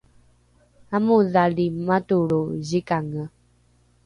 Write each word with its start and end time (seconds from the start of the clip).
amodhali 0.97 1.65
matolro 1.87 2.39
zikange 2.67 3.23